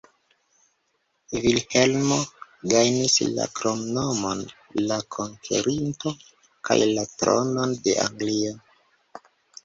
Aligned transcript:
Vilhelmo 1.41 2.15
gajnis 2.71 3.17
la 3.35 3.45
kromnomon 3.59 4.41
"la 4.91 4.97
Konkerinto" 5.15 6.13
kaj 6.71 6.77
la 6.93 7.03
tronon 7.19 7.77
de 7.89 7.95
Anglio. 8.05 8.55